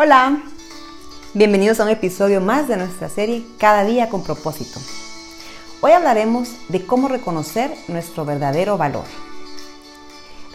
Hola, 0.00 0.44
bienvenidos 1.34 1.80
a 1.80 1.82
un 1.82 1.88
episodio 1.88 2.40
más 2.40 2.68
de 2.68 2.76
nuestra 2.76 3.08
serie 3.08 3.42
Cada 3.58 3.82
día 3.82 4.08
con 4.08 4.22
propósito. 4.22 4.78
Hoy 5.80 5.90
hablaremos 5.90 6.54
de 6.68 6.86
cómo 6.86 7.08
reconocer 7.08 7.72
nuestro 7.88 8.24
verdadero 8.24 8.78
valor. 8.78 9.06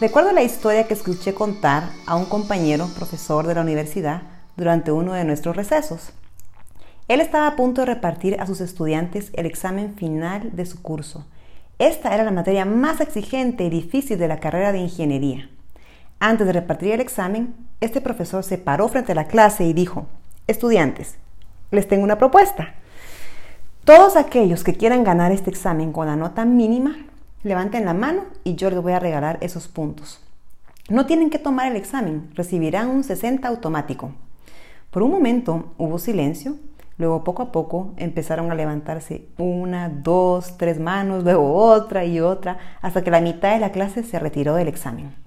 Recuerdo 0.00 0.32
la 0.32 0.42
historia 0.42 0.88
que 0.88 0.94
escuché 0.94 1.34
contar 1.34 1.90
a 2.06 2.16
un 2.16 2.24
compañero 2.24 2.88
profesor 2.96 3.46
de 3.46 3.54
la 3.54 3.60
universidad 3.60 4.22
durante 4.56 4.92
uno 4.92 5.12
de 5.12 5.24
nuestros 5.24 5.54
recesos. 5.54 6.14
Él 7.08 7.20
estaba 7.20 7.48
a 7.48 7.54
punto 7.54 7.82
de 7.82 7.88
repartir 7.88 8.40
a 8.40 8.46
sus 8.46 8.62
estudiantes 8.62 9.30
el 9.34 9.44
examen 9.44 9.94
final 9.94 10.56
de 10.56 10.64
su 10.64 10.80
curso. 10.80 11.26
Esta 11.78 12.14
era 12.14 12.24
la 12.24 12.30
materia 12.30 12.64
más 12.64 13.02
exigente 13.02 13.64
y 13.64 13.68
difícil 13.68 14.16
de 14.16 14.28
la 14.28 14.40
carrera 14.40 14.72
de 14.72 14.78
ingeniería. 14.78 15.50
Antes 16.18 16.46
de 16.46 16.54
repartir 16.54 16.92
el 16.92 17.02
examen, 17.02 17.54
este 17.84 18.00
profesor 18.00 18.42
se 18.44 18.58
paró 18.58 18.88
frente 18.88 19.12
a 19.12 19.14
la 19.14 19.26
clase 19.26 19.64
y 19.64 19.72
dijo, 19.72 20.06
estudiantes, 20.46 21.16
les 21.70 21.88
tengo 21.88 22.04
una 22.04 22.18
propuesta. 22.18 22.74
Todos 23.84 24.16
aquellos 24.16 24.64
que 24.64 24.74
quieran 24.74 25.04
ganar 25.04 25.32
este 25.32 25.50
examen 25.50 25.92
con 25.92 26.06
la 26.06 26.16
nota 26.16 26.44
mínima, 26.44 26.96
levanten 27.42 27.84
la 27.84 27.94
mano 27.94 28.24
y 28.42 28.54
yo 28.54 28.70
les 28.70 28.80
voy 28.80 28.92
a 28.92 28.98
regalar 28.98 29.38
esos 29.42 29.68
puntos. 29.68 30.20
No 30.88 31.06
tienen 31.06 31.30
que 31.30 31.38
tomar 31.38 31.70
el 31.70 31.76
examen, 31.76 32.30
recibirán 32.34 32.88
un 32.88 33.04
60 33.04 33.46
automático. 33.46 34.12
Por 34.90 35.02
un 35.02 35.10
momento 35.10 35.72
hubo 35.76 35.98
silencio, 35.98 36.56
luego 36.98 37.24
poco 37.24 37.42
a 37.42 37.52
poco 37.52 37.92
empezaron 37.96 38.50
a 38.50 38.54
levantarse 38.54 39.26
una, 39.38 39.88
dos, 39.88 40.56
tres 40.56 40.80
manos, 40.80 41.24
luego 41.24 41.54
otra 41.54 42.04
y 42.04 42.20
otra, 42.20 42.58
hasta 42.80 43.02
que 43.02 43.10
la 43.10 43.20
mitad 43.20 43.52
de 43.52 43.60
la 43.60 43.72
clase 43.72 44.02
se 44.02 44.18
retiró 44.18 44.54
del 44.54 44.68
examen. 44.68 45.23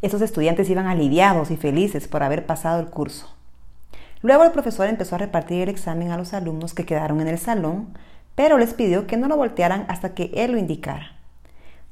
Esos 0.00 0.22
estudiantes 0.22 0.70
iban 0.70 0.86
aliviados 0.86 1.50
y 1.50 1.56
felices 1.56 2.06
por 2.06 2.22
haber 2.22 2.46
pasado 2.46 2.80
el 2.80 2.86
curso. 2.86 3.34
Luego 4.22 4.44
el 4.44 4.52
profesor 4.52 4.88
empezó 4.88 5.14
a 5.14 5.18
repartir 5.18 5.62
el 5.62 5.68
examen 5.68 6.10
a 6.10 6.16
los 6.16 6.34
alumnos 6.34 6.74
que 6.74 6.84
quedaron 6.84 7.20
en 7.20 7.28
el 7.28 7.38
salón, 7.38 7.88
pero 8.34 8.58
les 8.58 8.74
pidió 8.74 9.06
que 9.06 9.16
no 9.16 9.26
lo 9.28 9.36
voltearan 9.36 9.84
hasta 9.88 10.14
que 10.14 10.30
él 10.34 10.52
lo 10.52 10.58
indicara. 10.58 11.12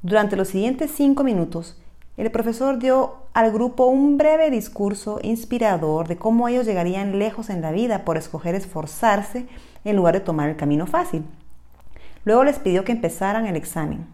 Durante 0.03 0.37
los 0.37 0.49
siguientes 0.49 0.93
cinco 0.95 1.25
minutos, 1.25 1.81
el 2.17 2.31
profesor 2.31 2.79
dio 2.79 3.17
al 3.35 3.53
grupo 3.53 3.87
un 3.87 4.17
breve 4.17 4.51
discurso 4.51 5.19
inspirador 5.23 6.09
de 6.09 6.17
cómo 6.17 6.49
ellos 6.49 6.65
llegarían 6.65 7.19
lejos 7.19 7.51
en 7.51 7.61
la 7.61 7.73
vida 7.73 8.05
por 8.05 8.17
escoger 8.17 8.55
esforzarse 8.55 9.47
en 9.85 9.97
lugar 9.97 10.15
de 10.15 10.21
tomar 10.21 10.49
el 10.49 10.57
camino 10.57 10.87
fácil. 10.87 11.25
Luego 12.25 12.45
les 12.45 12.59
pidió 12.59 12.85
que 12.85 12.93
empezaran 12.93 13.47
el 13.47 13.57
examen. 13.57 14.07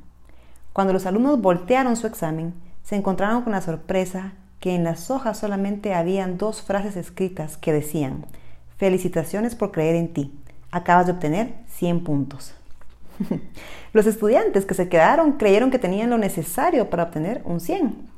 Cuando 0.73 0.93
los 0.93 1.07
alumnos 1.07 1.41
voltearon 1.41 1.97
su 1.97 2.07
examen, 2.07 2.55
se 2.83 2.97
encontraron 2.97 3.43
con 3.43 3.53
la 3.53 3.61
sorpresa 3.61 4.33
que 4.61 4.75
en 4.75 4.85
las 4.85 5.11
hojas 5.11 5.39
solamente 5.39 5.95
habían 5.95 6.39
dos 6.39 6.63
frases 6.63 6.97
escritas 6.97 7.57
que 7.57 7.73
decían, 7.73 8.27
felicitaciones 8.77 9.55
por 9.55 9.73
creer 9.73 9.97
en 9.97 10.13
ti, 10.13 10.39
acabas 10.71 11.07
de 11.07 11.13
obtener 11.13 11.55
100 11.69 12.05
puntos. 12.05 12.55
Los 13.93 14.07
estudiantes 14.07 14.65
que 14.65 14.75
se 14.75 14.89
quedaron 14.89 15.33
creyeron 15.33 15.71
que 15.71 15.79
tenían 15.79 16.11
lo 16.11 16.19
necesario 16.19 16.91
para 16.91 17.05
obtener 17.05 17.43
un 17.45 17.61
100. 17.61 18.09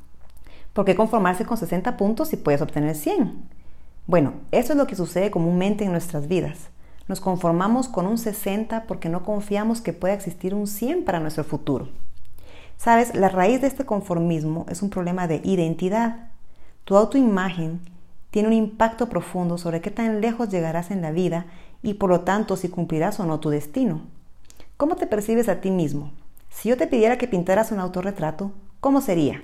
¿Por 0.73 0.85
qué 0.85 0.95
conformarse 0.95 1.45
con 1.45 1.57
60 1.57 1.97
puntos 1.97 2.29
si 2.29 2.37
puedes 2.37 2.61
obtener 2.61 2.95
100? 2.95 3.33
Bueno, 4.07 4.33
eso 4.51 4.73
es 4.73 4.77
lo 4.77 4.87
que 4.87 4.95
sucede 4.95 5.31
comúnmente 5.31 5.83
en 5.83 5.91
nuestras 5.91 6.27
vidas. 6.27 6.69
Nos 7.07 7.21
conformamos 7.21 7.87
con 7.87 8.07
un 8.07 8.17
60 8.17 8.83
porque 8.83 9.09
no 9.09 9.23
confiamos 9.23 9.81
que 9.81 9.93
pueda 9.93 10.13
existir 10.13 10.53
un 10.53 10.67
100 10.67 11.05
para 11.05 11.19
nuestro 11.19 11.43
futuro. 11.43 11.89
Sabes, 12.77 13.15
la 13.15 13.29
raíz 13.29 13.61
de 13.61 13.67
este 13.67 13.85
conformismo 13.85 14.65
es 14.69 14.81
un 14.81 14.89
problema 14.89 15.27
de 15.27 15.41
identidad. 15.43 16.29
Tu 16.83 16.95
autoimagen 16.95 17.81
tiene 18.31 18.49
un 18.49 18.53
impacto 18.53 19.07
profundo 19.07 19.57
sobre 19.57 19.81
qué 19.81 19.91
tan 19.91 20.21
lejos 20.21 20.49
llegarás 20.49 20.91
en 20.91 21.01
la 21.01 21.11
vida 21.11 21.45
y 21.81 21.95
por 21.95 22.09
lo 22.09 22.21
tanto 22.21 22.57
si 22.57 22.69
cumplirás 22.69 23.19
o 23.19 23.25
no 23.25 23.39
tu 23.39 23.49
destino. 23.49 24.01
¿Cómo 24.77 24.95
te 24.97 25.07
percibes 25.07 25.47
a 25.47 25.61
ti 25.61 25.71
mismo? 25.71 26.11
Si 26.49 26.69
yo 26.69 26.77
te 26.77 26.87
pidiera 26.87 27.17
que 27.17 27.27
pintaras 27.27 27.71
un 27.71 27.79
autorretrato, 27.79 28.51
¿cómo 28.81 29.01
sería? 29.01 29.41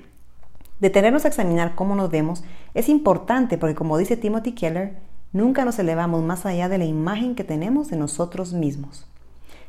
Detenernos 0.81 1.25
a 1.25 1.29
examinar 1.29 1.75
cómo 1.75 1.95
nos 1.95 2.09
vemos 2.09 2.43
es 2.73 2.89
importante 2.89 3.57
porque 3.57 3.75
como 3.75 3.97
dice 3.97 4.17
Timothy 4.17 4.51
Keller, 4.53 4.97
nunca 5.31 5.63
nos 5.63 5.79
elevamos 5.79 6.23
más 6.23 6.45
allá 6.45 6.69
de 6.69 6.77
la 6.77 6.85
imagen 6.85 7.35
que 7.35 7.43
tenemos 7.43 7.89
de 7.89 7.97
nosotros 7.97 8.53
mismos. 8.53 9.05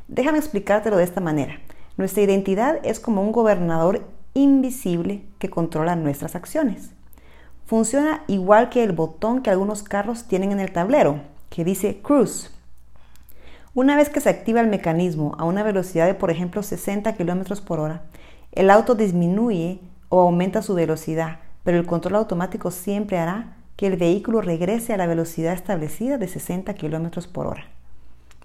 Déjame 0.07 0.37
explicártelo 0.37 0.97
de 0.97 1.03
esta 1.03 1.21
manera. 1.21 1.59
Nuestra 1.95 2.23
identidad 2.23 2.79
es 2.83 2.99
como 2.99 3.21
un 3.21 3.31
gobernador 3.31 4.01
invisible 4.33 5.23
que 5.37 5.49
controla 5.49 5.95
nuestras 5.95 6.35
acciones. 6.35 6.89
Funciona 7.65 8.23
igual 8.27 8.69
que 8.69 8.83
el 8.83 8.93
botón 8.93 9.41
que 9.41 9.51
algunos 9.51 9.83
carros 9.83 10.25
tienen 10.25 10.51
en 10.51 10.59
el 10.59 10.71
tablero, 10.71 11.21
que 11.49 11.63
dice 11.63 11.99
Cruise. 12.01 12.51
Una 13.75 13.95
vez 13.95 14.09
que 14.09 14.21
se 14.21 14.29
activa 14.29 14.61
el 14.61 14.67
mecanismo 14.67 15.35
a 15.37 15.45
una 15.45 15.63
velocidad 15.63 16.07
de, 16.07 16.13
por 16.13 16.31
ejemplo, 16.31 16.63
60 16.63 17.13
km 17.15 17.61
por 17.61 17.79
hora, 17.79 18.03
el 18.51 18.69
auto 18.69 18.95
disminuye 18.95 19.79
o 20.09 20.21
aumenta 20.21 20.61
su 20.61 20.75
velocidad, 20.75 21.39
pero 21.63 21.77
el 21.77 21.85
control 21.85 22.15
automático 22.15 22.71
siempre 22.71 23.17
hará 23.17 23.57
que 23.75 23.87
el 23.87 23.97
vehículo 23.97 24.41
regrese 24.41 24.93
a 24.93 24.97
la 24.97 25.07
velocidad 25.07 25.53
establecida 25.53 26.17
de 26.17 26.27
60 26.27 26.73
km 26.73 27.27
por 27.27 27.47
hora. 27.47 27.72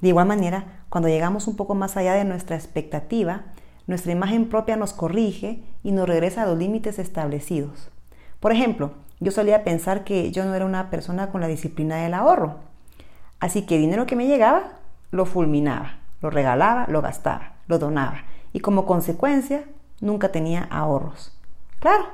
De 0.01 0.09
igual 0.09 0.29
manera, 0.29 0.85
cuando 0.89 1.09
llegamos 1.09 1.49
un 1.49 1.57
poco 1.57 1.75
más 1.75 1.97
allá 1.97 2.15
de 2.15 2.25
nuestra 2.25 2.57
expectativa, 2.57 3.43
nuestra 3.87 4.13
imagen 4.13 4.49
propia 4.49 4.77
nos 4.77 4.93
corrige 4.93 5.63
y 5.83 5.93
nos 5.93 6.09
regresa 6.09 6.43
a 6.43 6.47
los 6.47 6.59
límites 6.59 6.99
establecidos. 6.99 7.91
Por 8.39 8.53
ejemplo, 8.53 8.93
yo 9.19 9.33
solía 9.33 9.65
pensar 9.65 10.05
que 10.05 10.31
yo 10.31 10.45
no 10.45 10.55
era 10.55 10.67
una 10.67 10.91
persona 10.91 11.31
con 11.31 11.41
la 11.41 11.49
disciplina 11.49 11.97
del 11.97 12.15
ahorro, 12.15 12.57
así 13.41 13.63
que 13.63 13.77
el 13.77 13.83
dinero 13.83 14.07
que 14.07 14.15
me 14.15 14.27
llegaba 14.27 14.75
lo 15.11 15.27
fulminaba, 15.27 15.99
lo 16.21 16.31
regalaba, 16.31 16.87
lo 16.89 17.03
gastaba, 17.03 17.55
lo 17.67 17.79
donaba 17.79 18.25
y 18.53 18.61
como 18.61 18.87
consecuencia 18.87 19.65
nunca 20.01 20.31
tenía 20.31 20.65
ahorros. 20.71 21.37
Claro, 21.81 22.05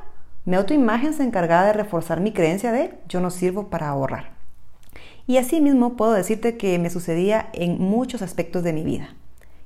mi 0.44 0.56
autoimagen 0.56 1.12
se 1.14 1.24
encargaba 1.24 1.64
de 1.64 1.72
reforzar 1.72 2.20
mi 2.20 2.32
creencia 2.32 2.72
de 2.72 2.98
yo 3.08 3.20
no 3.20 3.30
sirvo 3.30 3.68
para 3.68 3.88
ahorrar. 3.88 4.33
Y 5.26 5.38
así 5.38 5.60
mismo 5.60 5.96
puedo 5.96 6.12
decirte 6.12 6.58
que 6.58 6.78
me 6.78 6.90
sucedía 6.90 7.48
en 7.54 7.80
muchos 7.80 8.20
aspectos 8.20 8.62
de 8.62 8.74
mi 8.74 8.84
vida. 8.84 9.14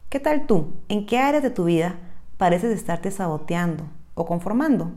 ¿Qué 0.08 0.20
tal 0.20 0.46
tú? 0.46 0.74
¿En 0.88 1.04
qué 1.04 1.18
áreas 1.18 1.42
de 1.42 1.50
tu 1.50 1.64
vida 1.64 1.96
pareces 2.36 2.74
estarte 2.74 3.10
saboteando 3.10 3.84
o 4.14 4.24
conformando? 4.24 4.92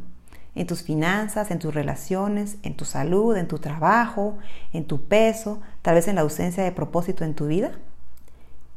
En 0.53 0.67
tus 0.67 0.83
finanzas, 0.83 1.49
en 1.49 1.59
tus 1.59 1.73
relaciones, 1.73 2.57
en 2.61 2.75
tu 2.75 2.85
salud, 2.85 3.35
en 3.37 3.47
tu 3.47 3.57
trabajo, 3.57 4.37
en 4.71 4.85
tu 4.85 5.05
peso, 5.05 5.61
tal 5.81 5.95
vez 5.95 6.07
en 6.07 6.15
la 6.15 6.21
ausencia 6.21 6.63
de 6.63 6.71
propósito 6.71 7.23
en 7.23 7.33
tu 7.33 7.47
vida. 7.47 7.71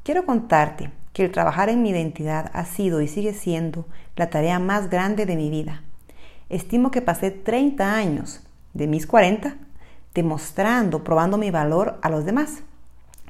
Quiero 0.05 0.25
contarte 0.25 0.91
que 1.13 1.25
el 1.25 1.33
trabajar 1.33 1.69
en 1.69 1.83
mi 1.83 1.91
identidad 1.91 2.51
ha 2.55 2.65
sido 2.65 3.01
y 3.01 3.09
sigue 3.09 3.35
siendo 3.35 3.87
la 4.17 4.31
tarea 4.31 4.59
más 4.59 4.89
grande 4.89 5.27
de 5.27 5.37
mi 5.37 5.51
vida. 5.51 5.83
Estimo 6.49 6.91
que 6.91 7.03
pasé 7.03 7.31
30 7.31 7.95
años, 7.95 8.41
de 8.73 8.87
mis 8.87 9.07
40, 9.07 9.57
demostrando, 10.15 11.05
probando 11.05 11.37
mi 11.39 11.51
valor 11.51 11.99
a 12.03 12.09
los 12.09 12.25
demás. 12.25 12.63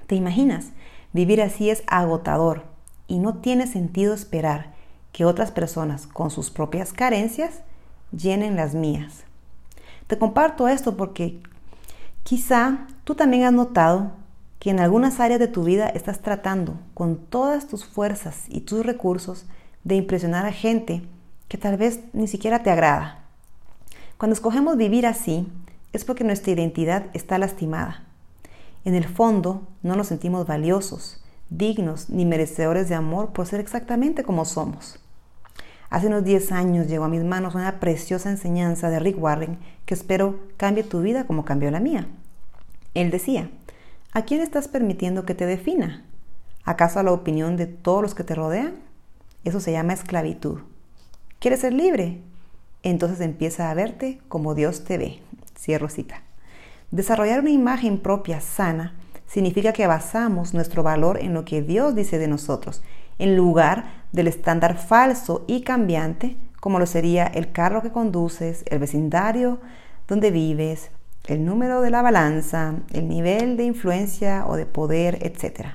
¿Te 0.07 0.15
imaginas? 0.15 0.67
Vivir 1.13 1.41
así 1.41 1.71
es 1.71 1.83
agotador 1.87 2.65
y 3.07 3.19
no 3.19 3.37
tiene 3.37 3.67
sentido 3.67 4.15
esperar 4.15 4.75
que 5.13 5.25
otras 5.25 5.51
personas 5.51 6.07
con 6.07 6.31
sus 6.31 6.51
propias 6.51 6.93
carencias 6.93 7.61
llenen 8.13 8.57
las 8.57 8.75
mías. 8.75 9.25
Te 10.07 10.19
comparto 10.19 10.69
esto 10.69 10.97
porque 10.97 11.41
quizá 12.23 12.87
tú 13.05 13.15
también 13.15 13.45
has 13.45 13.53
notado 13.53 14.13
que 14.59 14.71
en 14.71 14.81
algunas 14.81 15.21
áreas 15.21 15.41
de 15.41 15.49
tu 15.49 15.65
vida 15.65 15.89
estás 15.89 16.21
tratando 16.21 16.79
con 16.95 17.17
todas 17.17 17.69
tus 17.69 17.85
fuerzas 17.85 18.45
y 18.49 18.63
tus 18.63 18.85
recursos 18.85 19.47
de 19.85 19.97
impresionar 19.97 20.47
a 20.47 20.53
gente 20.53 21.03
que 21.49 21.59
tal 21.59 21.77
vez 21.77 22.01
ni 22.13 22.27
siquiera 22.27 22.63
te 22.63 22.71
agrada. 22.71 23.25
Cuando 24.19 24.35
escogemos 24.35 24.77
vivir 24.77 25.07
así, 25.07 25.47
es 25.97 26.05
porque 26.05 26.25
nuestra 26.25 26.53
identidad 26.53 27.07
está 27.15 27.39
lastimada. 27.39 28.05
En 28.85 28.95
el 28.95 29.05
fondo, 29.05 29.69
no 29.83 29.97
nos 29.97 30.09
sentimos 30.09 30.47
valiosos, 30.47 31.25
dignos 31.51 32.11
ni 32.11 32.25
merecedores 32.25 32.89
de 32.89 32.95
amor 32.95 33.33
por 33.33 33.47
ser 33.47 33.61
exactamente 33.61 34.25
como 34.25 34.45
somos. 34.45 34.99
Hace 35.91 36.09
unos 36.09 36.25
10 36.25 36.53
años 36.53 36.89
llegó 36.89 37.05
a 37.05 37.09
mis 37.09 37.23
manos 37.23 37.55
una 37.55 37.79
preciosa 37.79 38.31
enseñanza 38.31 38.91
de 38.91 38.99
Rick 38.99 39.23
Warren 39.23 39.59
que 39.87 39.95
espero 39.95 40.41
cambie 40.57 40.83
tu 40.83 41.01
vida 41.01 41.27
como 41.27 41.45
cambió 41.45 41.71
la 41.71 41.81
mía. 41.81 42.09
Él 42.95 43.11
decía, 43.11 43.51
¿A 44.17 44.23
quién 44.23 44.41
estás 44.41 44.69
permitiendo 44.69 45.25
que 45.25 45.35
te 45.35 45.45
defina? 45.45 46.05
¿Acaso 46.65 47.01
a 47.01 47.03
la 47.03 47.11
opinión 47.11 47.57
de 47.57 47.67
todos 47.67 48.01
los 48.01 48.15
que 48.15 48.23
te 48.23 48.37
rodean? 48.37 48.77
Eso 49.43 49.59
se 49.59 49.73
llama 49.73 49.93
esclavitud. 49.93 50.61
¿Quieres 51.41 51.61
ser 51.61 51.73
libre? 51.73 52.21
Entonces 52.85 53.21
empieza 53.21 53.71
a 53.71 53.75
verte 53.75 54.21
como 54.29 54.55
Dios 54.55 54.85
te 54.85 54.99
ve. 54.99 55.19
Cierro 55.59 55.89
cita. 55.89 56.23
Desarrollar 56.91 57.41
una 57.41 57.51
imagen 57.51 57.99
propia 57.99 58.41
sana 58.41 58.95
significa 59.27 59.73
que 59.73 59.87
basamos 59.87 60.55
nuestro 60.55 60.83
valor 60.83 61.19
en 61.21 61.35
lo 61.35 61.45
que 61.45 61.63
Dios 61.63 61.95
dice 61.95 62.19
de 62.19 62.29
nosotros, 62.29 62.83
en 63.19 63.37
lugar 63.37 64.05
del 64.13 64.29
estándar 64.29 64.79
falso 64.79 65.45
y 65.47 65.63
cambiante 65.63 66.37
como 66.65 66.79
lo 66.79 66.87
sería 66.87 67.27
el 67.27 67.53
carro 67.53 67.83
que 67.83 67.93
conduces, 67.93 68.65
el 68.71 68.79
vecindario 68.79 69.61
donde 70.09 70.31
vives, 70.31 70.91
el 71.27 71.45
número 71.45 71.83
de 71.83 71.91
la 71.91 72.01
balanza, 72.01 72.77
el 72.95 73.07
nivel 73.07 73.59
de 73.59 73.65
influencia 73.65 74.47
o 74.47 74.57
de 74.57 74.65
poder, 74.65 75.19
etc. 75.21 75.73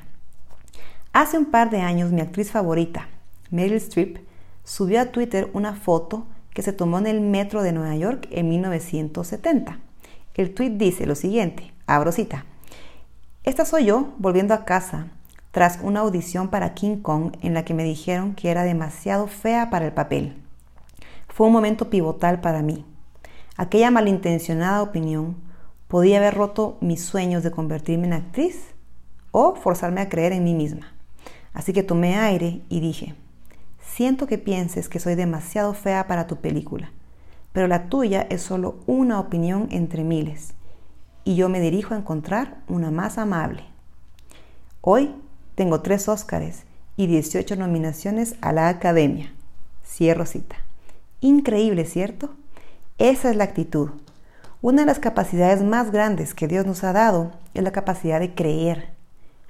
Hace 1.13 1.37
un 1.37 1.45
par 1.45 1.69
de 1.69 1.81
años 1.81 2.11
mi 2.11 2.21
actriz 2.21 2.49
favorita, 2.49 3.07
Meryl 3.51 3.77
Streep, 3.77 4.17
subió 4.63 4.99
a 4.99 5.11
Twitter 5.11 5.51
una 5.53 5.75
foto 5.75 6.25
que 6.59 6.63
se 6.63 6.73
tomó 6.73 6.97
en 6.97 7.07
el 7.07 7.21
metro 7.21 7.63
de 7.63 7.71
Nueva 7.71 7.95
York 7.95 8.27
en 8.31 8.49
1970. 8.49 9.79
El 10.33 10.53
tweet 10.53 10.71
dice 10.71 11.05
lo 11.05 11.15
siguiente, 11.15 11.71
abro 11.87 12.11
cita. 12.11 12.43
Esta 13.45 13.63
soy 13.63 13.85
yo 13.85 14.09
volviendo 14.17 14.53
a 14.53 14.65
casa 14.65 15.07
tras 15.51 15.79
una 15.81 16.01
audición 16.01 16.49
para 16.49 16.73
King 16.73 16.97
Kong 16.97 17.31
en 17.41 17.53
la 17.53 17.63
que 17.63 17.73
me 17.73 17.85
dijeron 17.85 18.35
que 18.35 18.51
era 18.51 18.63
demasiado 18.63 19.27
fea 19.27 19.69
para 19.69 19.85
el 19.85 19.93
papel. 19.93 20.35
Fue 21.29 21.47
un 21.47 21.53
momento 21.53 21.89
pivotal 21.89 22.41
para 22.41 22.61
mí. 22.61 22.85
Aquella 23.55 23.89
malintencionada 23.89 24.83
opinión 24.83 25.37
podía 25.87 26.17
haber 26.17 26.33
roto 26.33 26.77
mis 26.81 27.01
sueños 27.01 27.41
de 27.41 27.51
convertirme 27.51 28.07
en 28.07 28.13
actriz 28.13 28.73
o 29.31 29.55
forzarme 29.55 30.01
a 30.01 30.09
creer 30.09 30.33
en 30.33 30.43
mí 30.43 30.55
misma. 30.55 30.91
Así 31.53 31.71
que 31.71 31.83
tomé 31.83 32.17
aire 32.17 32.63
y 32.67 32.81
dije, 32.81 33.15
siento 33.99 34.27
que 34.27 34.37
pienses 34.37 34.87
que 34.87 35.01
soy 35.01 35.15
demasiado 35.15 35.73
fea 35.73 36.07
para 36.07 36.25
tu 36.25 36.37
película, 36.37 36.93
pero 37.51 37.67
la 37.67 37.89
tuya 37.89 38.25
es 38.29 38.41
solo 38.41 38.77
una 38.87 39.19
opinión 39.19 39.67
entre 39.71 40.05
miles 40.05 40.53
y 41.25 41.35
yo 41.35 41.49
me 41.49 41.59
dirijo 41.59 41.93
a 41.93 41.97
encontrar 41.97 42.59
una 42.69 42.91
más 42.91 43.17
amable. 43.17 43.65
Hoy 44.79 45.13
tengo 45.55 45.81
tres 45.81 46.07
Óscares 46.07 46.63
y 46.95 47.07
18 47.07 47.57
nominaciones 47.57 48.35
a 48.39 48.53
la 48.53 48.69
Academia. 48.69 49.33
Cierro 49.85 50.25
cita. 50.25 50.55
Increíble, 51.19 51.83
¿cierto? 51.83 52.29
Esa 52.99 53.29
es 53.29 53.35
la 53.35 53.43
actitud. 53.43 53.89
Una 54.61 54.83
de 54.83 54.85
las 54.85 54.99
capacidades 54.99 55.61
más 55.61 55.91
grandes 55.91 56.33
que 56.33 56.47
Dios 56.47 56.65
nos 56.65 56.85
ha 56.85 56.93
dado 56.93 57.33
es 57.53 57.63
la 57.63 57.73
capacidad 57.73 58.21
de 58.21 58.33
creer. 58.33 58.91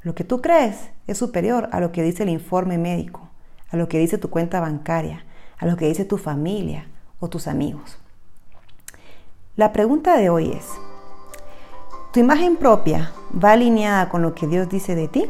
Lo 0.01 0.15
que 0.15 0.23
tú 0.23 0.41
crees 0.41 0.89
es 1.05 1.19
superior 1.19 1.69
a 1.71 1.79
lo 1.79 1.91
que 1.91 2.01
dice 2.01 2.23
el 2.23 2.29
informe 2.29 2.79
médico, 2.79 3.28
a 3.71 3.77
lo 3.77 3.87
que 3.87 3.99
dice 3.99 4.17
tu 4.17 4.29
cuenta 4.29 4.59
bancaria, 4.59 5.25
a 5.57 5.65
lo 5.65 5.77
que 5.77 5.87
dice 5.87 6.05
tu 6.05 6.17
familia 6.17 6.87
o 7.19 7.29
tus 7.29 7.47
amigos. 7.47 7.97
La 9.55 9.73
pregunta 9.73 10.15
de 10.15 10.29
hoy 10.29 10.51
es, 10.51 10.65
¿tu 12.13 12.19
imagen 12.19 12.55
propia 12.55 13.11
va 13.31 13.51
alineada 13.51 14.09
con 14.09 14.21
lo 14.21 14.33
que 14.33 14.47
Dios 14.47 14.69
dice 14.69 14.95
de 14.95 15.07
ti? 15.07 15.29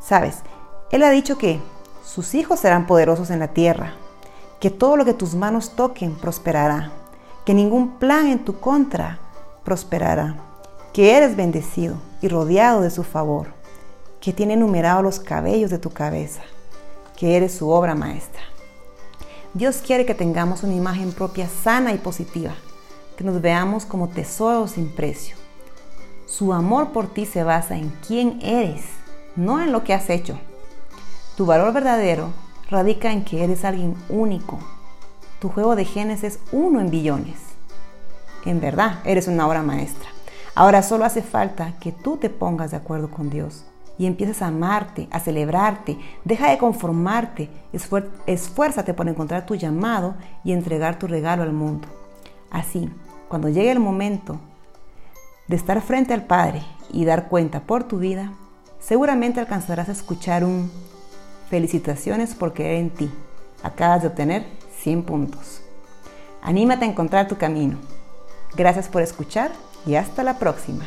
Sabes, 0.00 0.42
Él 0.90 1.02
ha 1.02 1.10
dicho 1.10 1.38
que 1.38 1.60
sus 2.04 2.34
hijos 2.34 2.60
serán 2.60 2.86
poderosos 2.86 3.30
en 3.30 3.38
la 3.38 3.48
tierra, 3.48 3.94
que 4.60 4.70
todo 4.70 4.96
lo 4.96 5.04
que 5.04 5.14
tus 5.14 5.34
manos 5.34 5.76
toquen 5.76 6.14
prosperará, 6.14 6.92
que 7.46 7.54
ningún 7.54 7.98
plan 7.98 8.26
en 8.28 8.44
tu 8.44 8.60
contra 8.60 9.18
prosperará, 9.64 10.36
que 10.92 11.16
eres 11.16 11.36
bendecido 11.36 11.96
y 12.20 12.28
rodeado 12.28 12.82
de 12.82 12.90
su 12.90 13.02
favor, 13.02 13.48
que 14.20 14.32
tiene 14.32 14.56
numerados 14.56 15.02
los 15.02 15.20
cabellos 15.20 15.70
de 15.70 15.78
tu 15.78 15.90
cabeza, 15.90 16.42
que 17.16 17.36
eres 17.36 17.54
su 17.54 17.70
obra 17.70 17.94
maestra. 17.94 18.42
Dios 19.52 19.76
quiere 19.76 20.04
que 20.04 20.14
tengamos 20.14 20.62
una 20.62 20.74
imagen 20.74 21.12
propia 21.12 21.48
sana 21.48 21.92
y 21.92 21.98
positiva, 21.98 22.54
que 23.16 23.24
nos 23.24 23.40
veamos 23.40 23.86
como 23.86 24.08
tesoros 24.08 24.72
sin 24.72 24.88
precio. 24.88 25.36
Su 26.26 26.52
amor 26.52 26.90
por 26.90 27.06
ti 27.06 27.26
se 27.26 27.44
basa 27.44 27.76
en 27.76 27.90
quién 28.06 28.40
eres, 28.42 28.82
no 29.36 29.62
en 29.62 29.70
lo 29.70 29.84
que 29.84 29.94
has 29.94 30.10
hecho. 30.10 30.38
Tu 31.36 31.46
valor 31.46 31.72
verdadero 31.72 32.30
radica 32.68 33.12
en 33.12 33.24
que 33.24 33.44
eres 33.44 33.64
alguien 33.64 33.94
único. 34.08 34.58
Tu 35.38 35.48
juego 35.48 35.76
de 35.76 35.84
genes 35.84 36.24
es 36.24 36.40
uno 36.50 36.80
en 36.80 36.90
billones. 36.90 37.36
En 38.44 38.60
verdad, 38.60 39.00
eres 39.04 39.28
una 39.28 39.46
obra 39.46 39.62
maestra. 39.62 40.08
Ahora 40.56 40.82
solo 40.82 41.04
hace 41.04 41.22
falta 41.22 41.74
que 41.80 41.92
tú 41.92 42.16
te 42.16 42.30
pongas 42.30 42.72
de 42.72 42.76
acuerdo 42.76 43.10
con 43.10 43.30
Dios 43.30 43.64
y 43.98 44.06
empieces 44.06 44.42
a 44.42 44.48
amarte, 44.48 45.08
a 45.10 45.20
celebrarte. 45.20 45.98
Deja 46.24 46.50
de 46.50 46.58
conformarte, 46.58 47.50
esfuérzate 48.26 48.94
por 48.94 49.08
encontrar 49.08 49.46
tu 49.46 49.54
llamado 49.54 50.14
y 50.42 50.52
entregar 50.52 50.98
tu 50.98 51.06
regalo 51.06 51.42
al 51.42 51.52
mundo. 51.52 51.88
Así, 52.50 52.90
cuando 53.28 53.48
llegue 53.48 53.70
el 53.70 53.80
momento 53.80 54.40
de 55.48 55.56
estar 55.56 55.80
frente 55.80 56.14
al 56.14 56.24
Padre 56.24 56.62
y 56.92 57.04
dar 57.04 57.28
cuenta 57.28 57.60
por 57.60 57.84
tu 57.84 57.98
vida, 57.98 58.32
seguramente 58.80 59.40
alcanzarás 59.40 59.88
a 59.88 59.92
escuchar 59.92 60.44
un 60.44 60.70
felicitaciones 61.50 62.34
por 62.34 62.52
creer 62.52 62.76
en 62.76 62.90
ti. 62.90 63.10
Acabas 63.62 64.02
de 64.02 64.08
obtener 64.08 64.46
100 64.78 65.02
puntos. 65.04 65.62
Anímate 66.42 66.84
a 66.84 66.88
encontrar 66.88 67.28
tu 67.28 67.36
camino. 67.36 67.78
Gracias 68.56 68.88
por 68.88 69.02
escuchar 69.02 69.50
y 69.86 69.94
hasta 69.94 70.22
la 70.22 70.38
próxima. 70.38 70.84